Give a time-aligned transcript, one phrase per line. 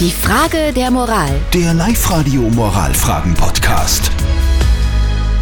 [0.00, 1.30] Die Frage der Moral.
[1.52, 4.10] Der Live-Radio Moralfragen-Podcast.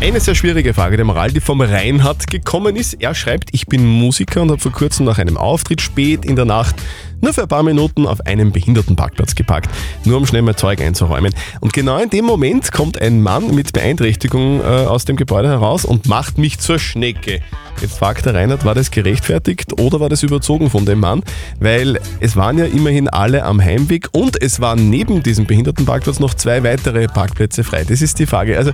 [0.00, 2.94] Eine sehr schwierige Frage der Moral, die vom Reinhard gekommen ist.
[2.94, 6.46] Er schreibt, ich bin Musiker und habe vor kurzem nach einem Auftritt spät in der
[6.46, 6.76] Nacht
[7.20, 9.68] nur für ein paar Minuten auf einem Behindertenparkplatz geparkt,
[10.06, 11.34] nur um schnell mein Zeug einzuräumen.
[11.60, 15.84] Und genau in dem Moment kommt ein Mann mit Beeinträchtigung äh, aus dem Gebäude heraus
[15.84, 17.42] und macht mich zur Schnecke.
[17.80, 21.22] Jetzt fragt der Reinhard, war das gerechtfertigt oder war das überzogen von dem Mann?
[21.60, 26.34] Weil es waren ja immerhin alle am Heimweg und es waren neben diesem Behindertenparkplatz noch
[26.34, 27.84] zwei weitere Parkplätze frei.
[27.84, 28.58] Das ist die Frage.
[28.58, 28.72] Also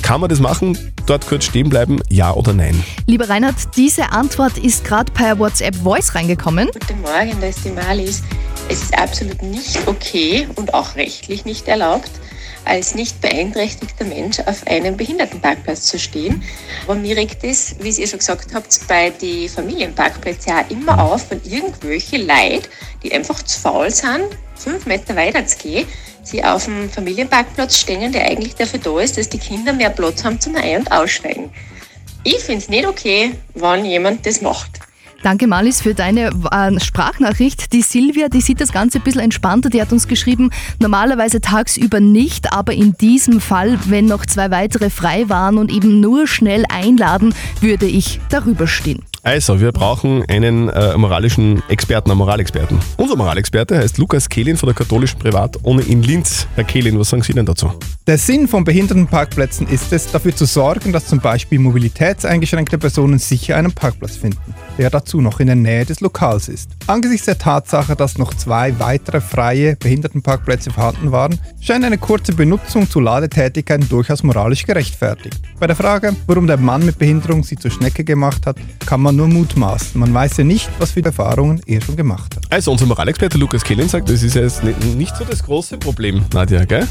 [0.00, 0.78] kann man das machen?
[1.04, 2.00] Dort kurz stehen bleiben?
[2.08, 2.82] Ja oder nein?
[3.06, 6.70] Lieber Reinhard, diese Antwort ist gerade per WhatsApp Voice reingekommen.
[6.72, 8.22] Guten Morgen, da ist die Malis.
[8.70, 12.10] Es ist absolut nicht okay und auch rechtlich nicht erlaubt,
[12.68, 16.42] als nicht beeinträchtigter Mensch auf einem Behindertenparkplatz zu stehen.
[16.84, 21.30] Aber mir regt es, wie ihr schon gesagt habt, bei den Familienparkplätzen ja immer auf,
[21.30, 22.68] wenn irgendwelche Leute,
[23.02, 25.86] die einfach zu faul sind, fünf Meter weiter zu gehen,
[26.22, 30.24] sie auf dem Familienparkplatz stehen, der eigentlich dafür da ist, dass die Kinder mehr Platz
[30.24, 31.50] haben zum Ein- und Aussteigen.
[32.24, 34.77] Ich finde es nicht okay, wenn jemand das macht.
[35.22, 37.72] Danke, Malis, für deine äh, Sprachnachricht.
[37.72, 39.68] Die Silvia, die sieht das Ganze ein bisschen entspannter.
[39.68, 44.90] Die hat uns geschrieben, normalerweise tagsüber nicht, aber in diesem Fall, wenn noch zwei weitere
[44.90, 49.02] frei waren und eben nur schnell einladen, würde ich darüber stehen.
[49.28, 52.78] Also, wir brauchen einen äh, moralischen Experten, einen Moralexperten.
[52.96, 56.46] Unser Moralexperte heißt Lukas Kehlin von der katholischen Privatuni in Linz.
[56.54, 57.70] Herr Kehlin, was sagen Sie denn dazu?
[58.06, 63.56] Der Sinn von Behindertenparkplätzen ist es, dafür zu sorgen, dass zum Beispiel mobilitätseingeschränkte Personen sicher
[63.56, 66.70] einen Parkplatz finden, der dazu noch in der Nähe des Lokals ist.
[66.86, 72.88] Angesichts der Tatsache, dass noch zwei weitere freie Behindertenparkplätze vorhanden waren, scheint eine kurze Benutzung
[72.88, 75.38] zu Ladetätigkeiten durchaus moralisch gerechtfertigt.
[75.60, 78.56] Bei der Frage, warum der Mann mit Behinderung sie zur Schnecke gemacht hat,
[78.86, 80.00] kann man nur mutmaßen.
[80.00, 82.44] Man weiß ja nicht, was für Erfahrungen er schon gemacht hat.
[82.50, 86.64] Also, unser Moralexperte Lukas Kehlin sagt, das ist jetzt nicht so das große Problem, Nadja,
[86.64, 86.86] gell?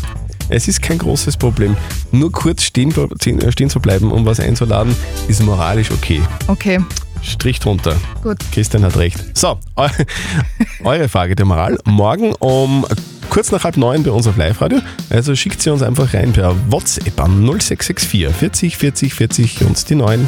[0.50, 1.76] Es ist kein großes Problem.
[2.12, 2.94] Nur kurz stehen,
[3.50, 4.96] stehen zu bleiben, um was einzuladen,
[5.28, 6.22] ist moralisch okay.
[6.48, 6.80] Okay.
[7.22, 7.96] Strich drunter.
[8.22, 8.38] Gut.
[8.52, 9.18] Christian hat recht.
[9.34, 9.88] So, eu
[10.84, 11.78] eure Frage der Moral.
[11.86, 12.86] Morgen um
[13.30, 14.80] kurz nach halb neun bei uns auf Live-Radio.
[15.10, 19.96] Also schickt sie uns einfach rein per WhatsApp an 0664 40 40 40 und die
[19.96, 20.28] 9.